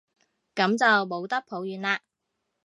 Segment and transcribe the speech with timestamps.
[0.55, 1.99] 噉就冇得抱怨喇